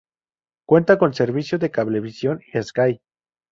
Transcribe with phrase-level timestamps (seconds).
[0.65, 2.99] Cuentan con servicio de cablevisión y Sky.